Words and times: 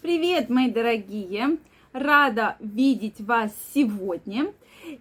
Привет, 0.00 0.48
мои 0.48 0.70
дорогие! 0.70 1.58
Рада 1.92 2.56
видеть 2.60 3.20
вас 3.20 3.50
сегодня. 3.74 4.52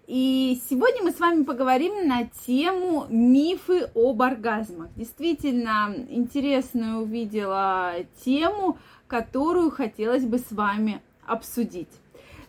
И 0.07 0.59
сегодня 0.67 1.03
мы 1.03 1.11
с 1.11 1.19
вами 1.19 1.43
поговорим 1.43 2.07
на 2.07 2.27
тему 2.47 3.05
мифы 3.07 3.91
об 3.93 4.23
оргазмах. 4.23 4.89
Действительно 4.95 5.93
интересную 6.09 7.03
увидела 7.03 7.93
тему, 8.25 8.79
которую 9.05 9.69
хотелось 9.69 10.25
бы 10.25 10.39
с 10.39 10.51
вами 10.51 10.99
обсудить. 11.27 11.91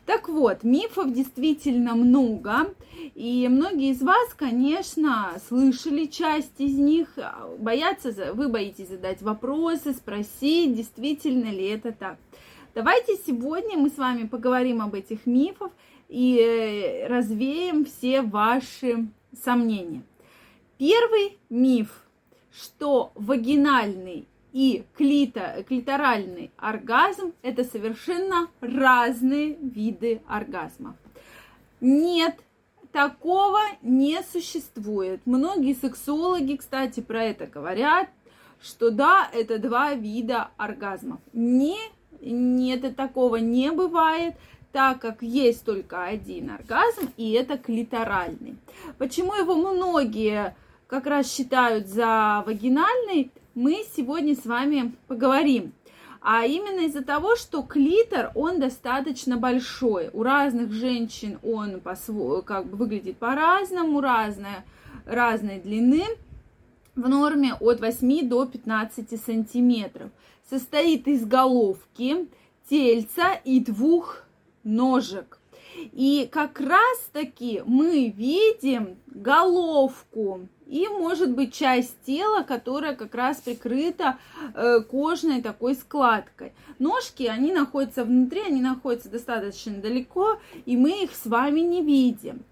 Так 0.07 0.30
вот, 0.30 0.65
мифов 0.65 1.12
действительно 1.12 1.95
много, 1.95 2.75
и 3.15 3.46
многие 3.51 3.91
из 3.91 4.01
вас, 4.01 4.33
конечно, 4.33 5.33
слышали 5.46 6.07
часть 6.07 6.59
из 6.62 6.79
них, 6.79 7.11
боятся, 7.59 8.33
вы 8.33 8.49
боитесь 8.49 8.89
задать 8.89 9.21
вопросы, 9.21 9.93
спросить, 9.93 10.75
действительно 10.75 11.51
ли 11.51 11.67
это 11.67 11.93
так. 11.93 12.17
Давайте 12.79 13.17
сегодня 13.27 13.77
мы 13.77 13.91
с 13.91 13.98
вами 13.98 14.25
поговорим 14.25 14.80
об 14.80 14.95
этих 14.95 15.27
мифах 15.27 15.73
и 16.09 16.39
э, 16.39 17.09
развеем 17.09 17.85
все 17.85 18.23
ваши 18.23 19.09
сомнения. 19.43 20.05
Первый 20.77 21.38
миф, 21.51 22.07
что 22.52 23.11
вагинальный 23.16 24.29
и 24.52 24.85
клито, 24.97 25.65
клиторальный 25.66 26.52
оргазм– 26.57 27.33
это 27.43 27.65
совершенно 27.65 28.47
разные 28.61 29.57
виды 29.60 30.23
оргазмов. 30.29 30.95
Нет, 31.80 32.37
такого 32.93 33.59
не 33.83 34.23
существует. 34.23 35.21
Многие 35.24 35.74
сексологи, 35.74 36.55
кстати, 36.55 37.01
про 37.01 37.24
это 37.24 37.49
говорят, 37.49 38.09
что 38.63 38.93
да, 38.93 39.29
это 39.33 39.59
два 39.59 39.95
вида 39.95 40.51
оргазмов. 40.57 41.19
Не, 41.33 41.77
нет, 42.21 42.97
такого 42.97 43.37
не 43.37 43.71
бывает 43.73 44.35
так 44.73 45.01
как 45.01 45.23
есть 45.23 45.65
только 45.65 46.05
один 46.05 46.51
оргазм, 46.51 47.10
и 47.16 47.33
это 47.33 47.57
клиторальный. 47.59 48.57
Почему 48.99 49.35
его 49.35 49.55
многие 49.55 50.55
как 50.87 51.07
раз 51.07 51.33
считают 51.33 51.88
за 51.88 52.43
вагинальный, 52.47 53.30
мы 53.55 53.85
сегодня 53.97 54.35
с 54.35 54.45
вами 54.45 54.95
поговорим. 55.07 55.73
А 56.21 56.45
именно 56.45 56.80
из-за 56.87 57.02
того, 57.02 57.37
что 57.37 57.63
клитор, 57.63 58.32
он 58.35 58.60
достаточно 58.60 59.37
большой. 59.37 60.10
У 60.13 60.23
разных 60.23 60.73
женщин 60.73 61.38
он 61.43 61.80
по 61.80 61.95
как 62.43 62.66
бы 62.66 62.77
выглядит 62.77 63.19
по-разному, 63.19 64.00
разная, 64.00 64.65
разной 65.06 65.60
длины, 65.60 66.05
в 66.99 67.09
норме 67.09 67.54
от 67.54 67.81
8 67.81 68.28
до 68.28 68.44
15 68.44 69.21
сантиметров. 69.25 70.10
Состоит 70.50 71.06
из 71.06 71.25
головки, 71.25 72.28
тельца 72.69 73.34
и 73.44 73.60
двух 73.60 74.25
ножек. 74.65 75.38
И 75.93 76.28
как 76.31 76.60
раз 76.60 77.09
таки 77.12 77.62
мы 77.65 78.09
видим 78.09 78.97
головку 79.06 80.49
и, 80.66 80.87
может 80.88 81.34
быть, 81.34 81.54
часть 81.54 81.97
тела, 82.04 82.43
которая 82.43 82.94
как 82.94 83.15
раз 83.15 83.38
прикрыта 83.38 84.19
э, 84.54 84.81
кожной 84.81 85.41
такой 85.41 85.75
складкой. 85.75 86.53
Ножки, 86.78 87.22
они 87.22 87.53
находятся 87.53 88.04
внутри, 88.04 88.41
они 88.41 88.60
находятся 88.60 89.09
достаточно 89.09 89.75
далеко, 89.75 90.38
и 90.66 90.76
мы 90.76 91.04
их 91.04 91.15
с 91.15 91.26
вами 91.26 91.60
не 91.60 91.82
видим. 91.82 92.43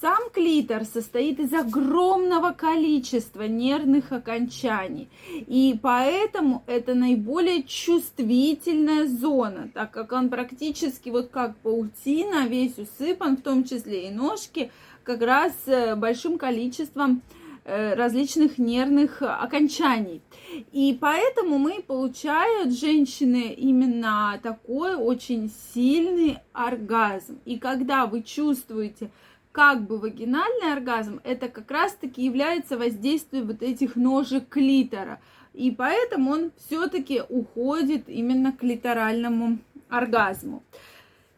Сам 0.00 0.28
клитор 0.30 0.84
состоит 0.84 1.40
из 1.40 1.54
огромного 1.54 2.52
количества 2.52 3.44
нервных 3.44 4.12
окончаний, 4.12 5.08
и 5.30 5.78
поэтому 5.80 6.62
это 6.66 6.94
наиболее 6.94 7.62
чувствительная 7.62 9.06
зона, 9.06 9.70
так 9.72 9.92
как 9.92 10.12
он 10.12 10.28
практически 10.28 11.08
вот 11.08 11.30
как 11.30 11.56
паутина, 11.56 12.46
весь 12.46 12.76
усыпан, 12.76 13.38
в 13.38 13.42
том 13.42 13.64
числе 13.64 14.08
и 14.08 14.10
ножки, 14.10 14.70
как 15.02 15.22
раз 15.22 15.52
э, 15.66 15.96
большим 15.96 16.36
количеством 16.36 17.22
Э, 17.68 17.94
различных 17.94 18.58
нервных 18.58 19.22
окончаний. 19.22 20.22
И 20.70 20.96
поэтому 21.00 21.58
мы 21.58 21.82
получают 21.82 22.72
женщины 22.72 23.52
именно 23.54 24.38
такой 24.40 24.94
очень 24.94 25.50
сильный 25.74 26.38
оргазм. 26.52 27.40
И 27.44 27.58
когда 27.58 28.06
вы 28.06 28.22
чувствуете 28.22 29.10
как 29.56 29.86
бы 29.86 29.96
вагинальный 29.96 30.74
оргазм, 30.74 31.22
это 31.24 31.48
как 31.48 31.70
раз-таки 31.70 32.22
является 32.22 32.76
воздействием 32.76 33.46
вот 33.46 33.62
этих 33.62 33.96
ножек 33.96 34.50
клитора. 34.50 35.18
И 35.54 35.70
поэтому 35.70 36.32
он 36.32 36.52
все-таки 36.58 37.22
уходит 37.26 38.10
именно 38.10 38.52
к 38.52 38.58
клиторальному 38.58 39.56
оргазму. 39.88 40.62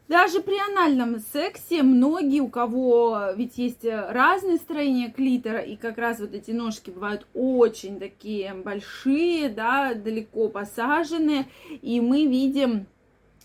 Даже 0.09 0.41
при 0.41 0.59
анальном 0.59 1.21
сексе 1.21 1.85
многие, 1.85 2.41
у 2.41 2.49
кого 2.49 3.27
ведь 3.37 3.57
есть 3.57 3.85
разные 3.85 4.57
строения 4.57 5.13
клитора, 5.13 5.61
и 5.61 5.77
как 5.77 5.97
раз 5.97 6.19
вот 6.19 6.35
эти 6.35 6.51
ножки 6.51 6.91
бывают 6.91 7.25
очень 7.35 8.01
такие 8.01 8.53
большие, 8.53 9.49
да, 9.49 9.95
далеко 9.95 10.49
посаженные, 10.49 11.47
и 11.83 12.01
мы 12.01 12.27
видим 12.27 12.87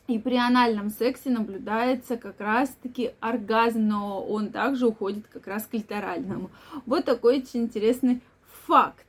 и 0.08 0.20
при 0.20 0.36
анальном 0.36 0.90
сексе 0.90 1.30
наблюдается 1.30 2.18
как 2.18 2.40
раз-таки 2.42 3.12
оргазм, 3.20 3.88
но 3.88 4.24
он 4.24 4.50
также 4.50 4.88
уходит 4.88 5.28
как 5.28 5.48
раз 5.48 5.64
к 5.64 5.70
клиторальному. 5.70 6.50
Вот 6.86 7.06
такой 7.06 7.40
очень 7.40 7.64
интересный 7.64 8.22
факт. 8.66 9.06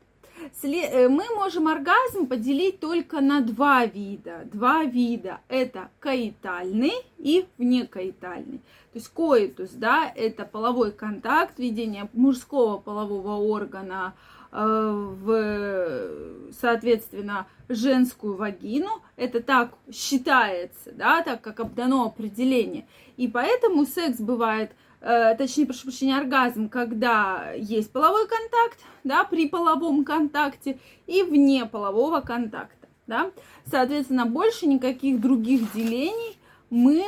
Э, 0.62 1.09
мы 1.09 1.25
можем 1.34 1.69
оргазм 1.69 2.27
поделить 2.27 2.81
только 2.81 3.21
на 3.21 3.41
два 3.41 3.87
вида. 3.87 4.43
Два 4.53 4.84
вида. 4.84 5.41
Это 5.49 5.88
каитальный 6.00 6.93
и 7.19 7.47
внекаитальный. 7.59 8.59
То 8.93 8.99
есть 8.99 9.09
коитус, 9.09 9.71
да, 9.71 10.12
это 10.15 10.44
половой 10.44 10.93
контакт, 10.93 11.59
введение 11.59 12.09
мужского 12.12 12.78
полового 12.78 13.37
органа 13.43 14.15
э, 14.53 14.56
в, 14.62 16.53
соответственно, 16.53 17.47
женскую 17.69 18.37
вагину. 18.37 19.03
Это 19.16 19.43
так 19.43 19.75
считается, 19.93 20.93
да, 20.93 21.22
так 21.22 21.41
как 21.41 21.75
дано 21.75 22.05
определение. 22.05 22.87
И 23.16 23.28
поэтому 23.28 23.87
секс 23.87 24.21
бывает 24.21 24.72
точнее, 25.04 25.66
прошу 25.66 25.82
прощения, 25.82 26.16
оргазм, 26.16 26.70
когда 26.70 27.53
есть 27.53 27.92
половой 27.92 28.26
контакт, 28.26 28.78
да, 29.04 29.25
при 29.25 29.48
половом 29.48 30.03
контакте 30.03 30.78
и 31.06 31.22
вне 31.22 31.66
полового 31.66 32.20
контакта, 32.20 32.88
да. 33.06 33.31
Соответственно, 33.66 34.25
больше 34.25 34.66
никаких 34.66 35.20
других 35.20 35.70
делений 35.75 36.38
мы 36.70 37.04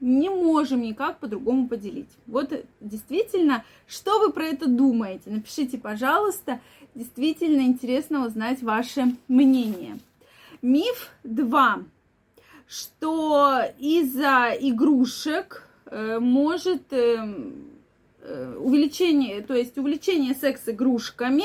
не 0.00 0.28
можем 0.28 0.82
никак 0.82 1.18
по-другому 1.18 1.66
поделить. 1.66 2.10
Вот 2.26 2.52
действительно, 2.80 3.64
что 3.86 4.18
вы 4.18 4.30
про 4.30 4.44
это 4.44 4.68
думаете? 4.68 5.30
Напишите, 5.30 5.78
пожалуйста. 5.78 6.60
Действительно 6.94 7.62
интересно 7.62 8.26
узнать 8.26 8.62
ваше 8.62 9.16
мнение. 9.28 9.98
Миф 10.60 11.10
2. 11.24 11.84
Что 12.66 13.62
из-за 13.78 14.54
игрушек 14.60 15.66
Э, 15.69 15.69
может 15.90 16.92
эм, 16.92 17.70
э, 18.22 18.56
увеличение, 18.58 19.42
то 19.42 19.54
есть 19.54 19.76
увлечение 19.78 20.34
секс-игрушками 20.34 21.44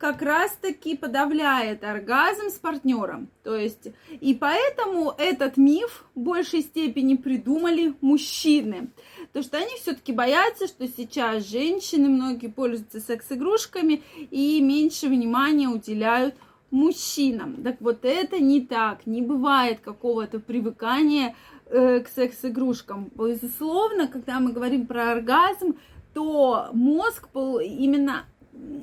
как 0.00 0.22
раз-таки 0.22 0.96
подавляет 0.96 1.84
оргазм 1.84 2.48
с 2.48 2.54
партнером. 2.54 3.28
То 3.44 3.54
есть, 3.54 3.88
и 4.08 4.32
поэтому 4.32 5.12
этот 5.18 5.58
миф 5.58 6.06
в 6.14 6.20
большей 6.20 6.62
степени 6.62 7.16
придумали 7.16 7.92
мужчины. 8.00 8.88
То, 9.34 9.42
что 9.42 9.58
они 9.58 9.74
все-таки 9.76 10.12
боятся, 10.12 10.68
что 10.68 10.88
сейчас 10.88 11.46
женщины 11.46 12.08
многие 12.08 12.46
пользуются 12.46 12.98
секс-игрушками 13.00 14.02
и 14.30 14.62
меньше 14.62 15.08
внимания 15.08 15.68
уделяют 15.68 16.34
мужчинам. 16.70 17.62
Так 17.62 17.76
вот 17.80 17.98
это 18.04 18.38
не 18.38 18.62
так, 18.62 19.04
не 19.04 19.20
бывает 19.20 19.80
какого-то 19.80 20.40
привыкания 20.40 21.34
Э, 21.59 21.59
к 21.70 22.06
секс-игрушкам. 22.14 23.10
Безусловно, 23.16 24.08
когда 24.08 24.40
мы 24.40 24.52
говорим 24.52 24.86
про 24.86 25.12
оргазм, 25.12 25.76
то 26.12 26.68
мозг 26.72 27.28
именно 27.34 28.24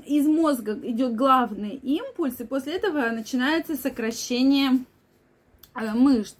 из 0.05 0.25
мозга 0.25 0.77
идет 0.81 1.15
главный 1.15 1.75
импульс, 1.75 2.39
и 2.39 2.45
после 2.45 2.73
этого 2.73 3.09
начинается 3.09 3.75
сокращение 3.75 4.85
э, 5.75 5.93
мышц. 5.93 6.37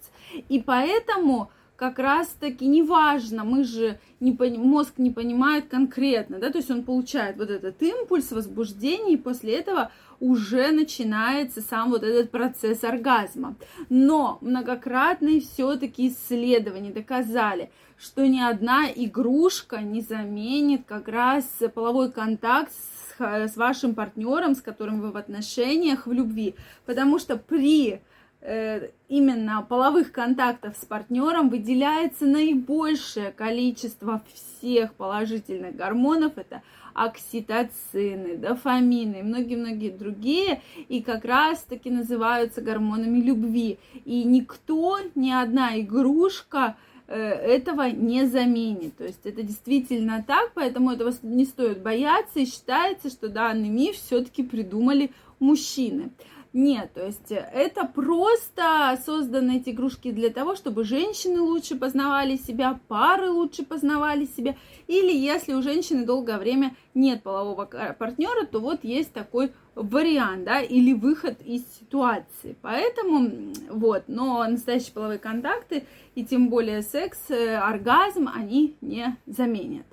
И 0.48 0.60
поэтому 0.60 1.50
как 1.76 1.98
раз-таки 1.98 2.66
неважно, 2.66 3.44
мы 3.44 3.62
же 3.64 4.00
не, 4.18 4.32
мозг 4.58 4.94
не 4.96 5.10
понимает 5.10 5.68
конкретно, 5.68 6.38
да, 6.38 6.50
то 6.50 6.58
есть 6.58 6.70
он 6.70 6.82
получает 6.82 7.36
вот 7.36 7.50
этот 7.50 7.80
импульс 7.82 8.32
возбуждения, 8.32 9.14
и 9.14 9.16
после 9.16 9.54
этого 9.54 9.92
уже 10.20 10.70
начинается 10.72 11.60
сам 11.60 11.90
вот 11.90 12.02
этот 12.02 12.30
процесс 12.30 12.84
оргазма. 12.84 13.56
Но 13.88 14.38
многократные 14.40 15.40
все-таки 15.40 16.08
исследования 16.08 16.90
доказали, 16.90 17.70
что 17.96 18.26
ни 18.26 18.40
одна 18.40 18.86
игрушка 18.94 19.78
не 19.78 20.00
заменит 20.00 20.82
как 20.86 21.08
раз 21.08 21.44
половой 21.74 22.10
контакт 22.10 22.72
с, 22.72 23.20
с 23.20 23.56
вашим 23.56 23.94
партнером, 23.94 24.54
с 24.54 24.62
которым 24.62 25.00
вы 25.00 25.10
в 25.10 25.16
отношениях, 25.16 26.06
в 26.06 26.12
любви. 26.12 26.54
Потому 26.86 27.18
что 27.18 27.36
при 27.36 28.00
именно 28.40 29.66
половых 29.68 30.12
контактов 30.12 30.76
с 30.80 30.84
партнером 30.84 31.48
выделяется 31.48 32.24
наибольшее 32.24 33.32
количество 33.32 34.22
всех 34.32 34.94
положительных 34.94 35.74
гормонов. 35.74 36.32
Это 36.36 36.62
окситоцины, 36.94 38.36
дофамины 38.36 39.20
и 39.20 39.22
многие-многие 39.22 39.90
другие, 39.90 40.62
и 40.88 41.02
как 41.02 41.24
раз-таки 41.24 41.90
называются 41.90 42.60
гормонами 42.60 43.20
любви. 43.20 43.78
И 44.04 44.24
никто, 44.24 44.98
ни 45.14 45.30
одна 45.30 45.78
игрушка 45.78 46.76
э, 47.06 47.16
этого 47.16 47.90
не 47.90 48.26
заменит. 48.26 48.96
То 48.96 49.04
есть 49.04 49.24
это 49.24 49.42
действительно 49.42 50.24
так, 50.26 50.52
поэтому 50.54 50.90
этого 50.90 51.12
не 51.22 51.44
стоит 51.44 51.82
бояться, 51.82 52.40
и 52.40 52.46
считается, 52.46 53.10
что 53.10 53.28
данный 53.28 53.68
миф 53.68 53.96
все-таки 53.96 54.42
придумали 54.42 55.12
мужчины. 55.38 56.10
Нет, 56.54 56.94
то 56.94 57.04
есть 57.04 57.30
это 57.30 57.84
просто 57.84 58.98
созданы 59.04 59.58
эти 59.58 59.70
игрушки 59.70 60.10
для 60.10 60.30
того, 60.30 60.56
чтобы 60.56 60.84
женщины 60.84 61.40
лучше 61.42 61.76
познавали 61.76 62.36
себя, 62.36 62.80
пары 62.88 63.30
лучше 63.30 63.64
познавали 63.64 64.24
себя, 64.24 64.56
или 64.86 65.14
если 65.14 65.52
у 65.52 65.60
женщины 65.60 66.06
долгое 66.06 66.38
время 66.38 66.74
нет 66.94 67.22
полового 67.22 67.66
партнера, 67.66 68.46
то 68.46 68.60
вот 68.60 68.82
есть 68.82 69.12
такой 69.12 69.52
вариант, 69.74 70.44
да, 70.44 70.62
или 70.62 70.94
выход 70.94 71.40
из 71.42 71.62
ситуации. 71.78 72.56
Поэтому 72.62 73.52
вот, 73.68 74.04
но 74.06 74.44
настоящие 74.48 74.92
половые 74.92 75.18
контакты 75.18 75.84
и 76.14 76.24
тем 76.24 76.48
более 76.48 76.80
секс, 76.80 77.18
э, 77.28 77.56
оргазм 77.56 78.28
они 78.34 78.74
не 78.80 79.16
заменят. 79.26 79.86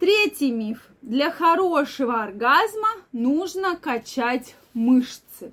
Третий 0.00 0.50
миф. 0.50 0.88
Для 1.00 1.30
хорошего 1.30 2.22
оргазма 2.22 2.88
нужно 3.12 3.76
качать 3.76 4.56
мышцы. 4.74 5.52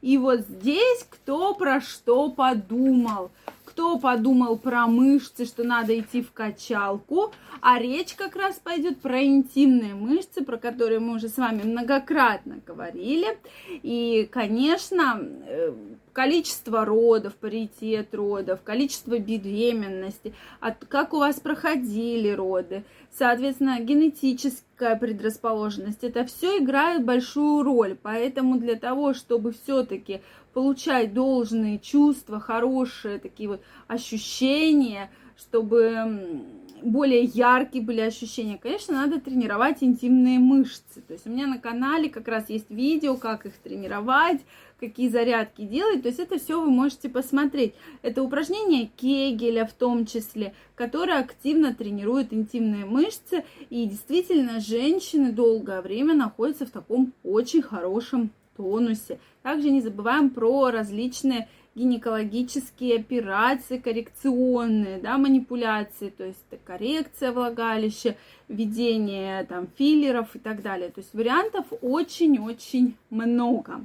И 0.00 0.16
вот 0.18 0.40
здесь 0.40 1.06
кто 1.08 1.54
про 1.54 1.80
что 1.80 2.30
подумал. 2.30 3.30
Кто 3.64 3.98
подумал 3.98 4.56
про 4.56 4.86
мышцы, 4.86 5.44
что 5.44 5.62
надо 5.62 5.98
идти 5.98 6.22
в 6.22 6.32
качалку, 6.32 7.32
а 7.60 7.78
речь 7.78 8.14
как 8.14 8.34
раз 8.34 8.56
пойдет 8.56 9.00
про 9.00 9.22
интимные 9.22 9.94
мышцы, 9.94 10.42
про 10.44 10.56
которые 10.56 11.00
мы 11.00 11.16
уже 11.16 11.28
с 11.28 11.36
вами 11.36 11.62
многократно 11.62 12.60
говорили. 12.66 13.38
И, 13.68 14.28
конечно, 14.32 15.20
э, 15.46 15.72
количество 16.12 16.84
родов, 16.84 17.34
паритет 17.34 18.14
родов, 18.14 18.60
количество 18.62 19.18
беременности, 19.18 20.34
от, 20.60 20.84
как 20.86 21.12
у 21.12 21.18
вас 21.18 21.40
проходили 21.40 22.30
роды, 22.30 22.84
соответственно, 23.10 23.80
генетическая 23.80 24.96
предрасположенность, 24.96 26.04
это 26.04 26.24
все 26.24 26.58
играет 26.58 27.04
большую 27.04 27.62
роль. 27.62 27.96
Поэтому 28.00 28.58
для 28.58 28.76
того, 28.76 29.14
чтобы 29.14 29.52
все-таки 29.52 30.20
получать 30.52 31.14
должные 31.14 31.78
чувства, 31.78 32.40
хорошие 32.40 33.18
такие 33.18 33.48
вот 33.48 33.60
ощущения, 33.86 35.10
чтобы 35.36 36.44
более 36.82 37.22
яркие 37.22 37.84
были 37.84 38.00
ощущения, 38.00 38.58
конечно, 38.58 38.94
надо 38.94 39.20
тренировать 39.20 39.82
интимные 39.82 40.38
мышцы. 40.38 41.00
То 41.06 41.14
есть 41.14 41.26
у 41.26 41.30
меня 41.30 41.46
на 41.46 41.58
канале 41.58 42.08
как 42.08 42.28
раз 42.28 42.48
есть 42.48 42.70
видео, 42.70 43.16
как 43.16 43.46
их 43.46 43.54
тренировать, 43.58 44.40
какие 44.80 45.08
зарядки 45.08 45.62
делать. 45.62 46.02
То 46.02 46.08
есть 46.08 46.20
это 46.20 46.38
все 46.38 46.60
вы 46.60 46.70
можете 46.70 47.08
посмотреть. 47.08 47.74
Это 48.02 48.22
упражнение 48.22 48.90
Кегеля 48.96 49.66
в 49.66 49.72
том 49.72 50.06
числе, 50.06 50.54
которое 50.74 51.20
активно 51.20 51.74
тренирует 51.74 52.32
интимные 52.32 52.84
мышцы. 52.84 53.44
И 53.70 53.86
действительно, 53.86 54.60
женщины 54.60 55.32
долгое 55.32 55.80
время 55.80 56.14
находятся 56.14 56.66
в 56.66 56.70
таком 56.70 57.12
очень 57.24 57.62
хорошем 57.62 58.30
тонусе. 58.56 59.18
Также 59.42 59.70
не 59.70 59.80
забываем 59.80 60.30
про 60.30 60.70
различные 60.70 61.48
гинекологические 61.78 62.96
операции 62.96 63.78
коррекционные, 63.78 64.98
да, 64.98 65.16
манипуляции, 65.16 66.10
то 66.10 66.24
есть 66.24 66.44
коррекция 66.64 67.30
влагалища, 67.30 68.16
введение 68.48 69.44
там 69.44 69.68
филлеров 69.78 70.34
и 70.34 70.40
так 70.40 70.62
далее. 70.62 70.90
То 70.90 71.00
есть 71.00 71.14
вариантов 71.14 71.66
очень-очень 71.80 72.96
много. 73.10 73.84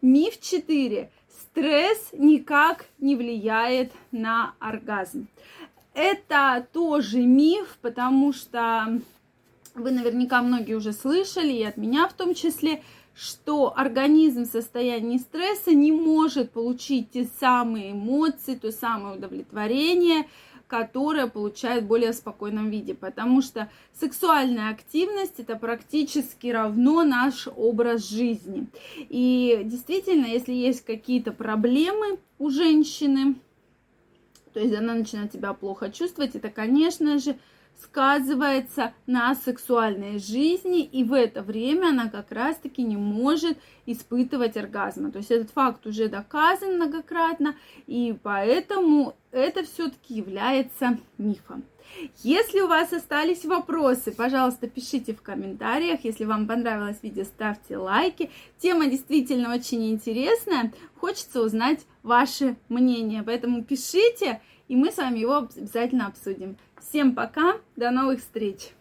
Миф 0.00 0.40
4. 0.40 1.10
Стресс 1.28 2.10
никак 2.12 2.86
не 2.98 3.16
влияет 3.16 3.92
на 4.12 4.54
оргазм. 4.60 5.26
Это 5.94 6.66
тоже 6.72 7.20
миф, 7.20 7.78
потому 7.80 8.32
что 8.32 9.00
вы 9.74 9.90
наверняка 9.90 10.42
многие 10.42 10.74
уже 10.74 10.92
слышали, 10.92 11.52
и 11.52 11.64
от 11.64 11.76
меня 11.76 12.06
в 12.06 12.12
том 12.12 12.34
числе, 12.34 12.82
что 13.14 13.72
организм 13.76 14.44
в 14.44 14.50
состоянии 14.50 15.18
стресса 15.18 15.72
не 15.72 15.92
может 15.92 16.50
получить 16.50 17.12
те 17.12 17.24
самые 17.38 17.92
эмоции, 17.92 18.56
то 18.56 18.72
самое 18.72 19.16
удовлетворение, 19.16 20.26
которое 20.66 21.28
получает 21.28 21.84
в 21.84 21.86
более 21.86 22.12
спокойном 22.12 22.70
виде, 22.70 22.94
потому 22.94 23.42
что 23.42 23.70
сексуальная 23.92 24.70
активность 24.70 25.38
это 25.38 25.54
практически 25.56 26.48
равно 26.48 27.04
наш 27.04 27.48
образ 27.54 28.08
жизни. 28.08 28.66
И 28.96 29.60
действительно, 29.64 30.26
если 30.26 30.52
есть 30.52 30.84
какие-то 30.84 31.30
проблемы 31.30 32.18
у 32.40 32.50
женщины, 32.50 33.36
то 34.52 34.60
есть 34.60 34.74
она 34.74 34.94
начинает 34.94 35.32
себя 35.32 35.52
плохо 35.52 35.90
чувствовать, 35.90 36.34
это, 36.34 36.50
конечно 36.50 37.18
же, 37.18 37.36
сказывается 37.82 38.92
на 39.06 39.34
сексуальной 39.34 40.18
жизни, 40.18 40.82
и 40.82 41.04
в 41.04 41.12
это 41.12 41.42
время 41.42 41.88
она 41.88 42.08
как 42.08 42.32
раз-таки 42.32 42.82
не 42.82 42.96
может 42.96 43.58
испытывать 43.86 44.56
оргазма. 44.56 45.10
То 45.10 45.18
есть 45.18 45.30
этот 45.30 45.50
факт 45.50 45.86
уже 45.86 46.08
доказан 46.08 46.76
многократно, 46.76 47.56
и 47.86 48.16
поэтому 48.22 49.16
это 49.30 49.64
все-таки 49.64 50.14
является 50.14 50.98
мифом. 51.18 51.64
Если 52.22 52.60
у 52.60 52.66
вас 52.66 52.92
остались 52.92 53.44
вопросы, 53.44 54.10
пожалуйста, 54.12 54.68
пишите 54.68 55.14
в 55.14 55.22
комментариях. 55.22 56.00
Если 56.04 56.24
вам 56.24 56.46
понравилось 56.46 56.98
видео, 57.02 57.24
ставьте 57.24 57.76
лайки. 57.76 58.30
Тема 58.58 58.86
действительно 58.86 59.54
очень 59.54 59.90
интересная. 59.90 60.72
Хочется 60.96 61.42
узнать 61.42 61.80
ваше 62.02 62.56
мнение. 62.68 63.22
Поэтому 63.22 63.62
пишите, 63.62 64.40
и 64.68 64.76
мы 64.76 64.90
с 64.90 64.96
вами 64.96 65.18
его 65.18 65.36
обязательно 65.36 66.06
обсудим. 66.06 66.56
Всем 66.88 67.14
пока, 67.14 67.54
до 67.76 67.90
новых 67.90 68.20
встреч! 68.20 68.74